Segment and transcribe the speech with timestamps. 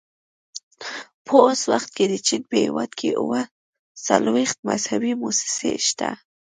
[1.25, 3.41] په اوس وخت کې د چین په هېواد کې اووه
[4.05, 6.09] څلوېښت مذهبي مؤسسې شته.